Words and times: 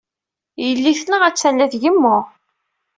Yelli-tneɣ 0.65 1.21
attan 1.23 1.55
la 1.57 1.67
tgemmu. 1.73 2.17